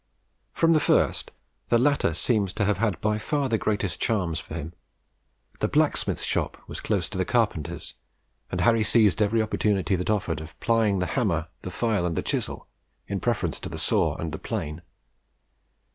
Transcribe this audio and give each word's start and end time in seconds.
From 0.51 0.73
the 0.73 0.79
first, 0.79 1.29
the 1.69 1.77
latter 1.77 2.15
seems 2.15 2.53
to 2.53 2.65
have 2.65 2.79
had 2.79 2.99
by 3.01 3.19
far 3.19 3.47
the 3.49 3.59
greatest 3.59 4.01
charms 4.01 4.39
for 4.39 4.55
him. 4.55 4.73
The 5.59 5.67
blacksmiths' 5.67 6.23
shop 6.23 6.57
was 6.65 6.79
close 6.79 7.07
to 7.09 7.19
the 7.19 7.23
carpenters', 7.23 7.93
and 8.51 8.61
Harry 8.61 8.83
seized 8.83 9.21
every 9.21 9.43
opportunity 9.43 9.95
that 9.95 10.09
offered 10.09 10.41
of 10.41 10.59
plying 10.59 10.97
the 10.97 11.05
hammer, 11.05 11.49
the 11.61 11.69
file, 11.69 12.07
and 12.07 12.15
the 12.15 12.23
chisel, 12.23 12.65
in 13.05 13.19
preference 13.19 13.59
to 13.59 13.69
the 13.69 13.77
saw 13.77 14.15
and 14.15 14.31
the 14.31 14.39
plane. 14.39 14.81